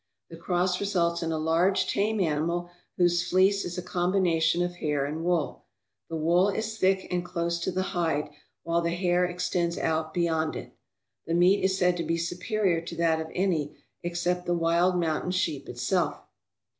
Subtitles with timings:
[0.31, 5.05] The cross results in a large, tame animal whose fleece is a combination of hair
[5.05, 5.65] and wool.
[6.09, 8.31] The wool is thick and close to the hide,
[8.63, 10.73] while the hair extends out beyond it.
[11.27, 15.29] The meat is said to be superior to that of any except the wild mountain
[15.29, 16.19] sheep itself.